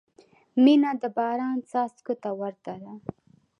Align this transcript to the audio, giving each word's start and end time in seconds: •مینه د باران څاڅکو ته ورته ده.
•مینه 0.63 0.91
د 1.01 1.03
باران 1.17 1.57
څاڅکو 1.69 2.13
ته 2.23 2.29
ورته 2.39 2.73
ده. 2.83 2.93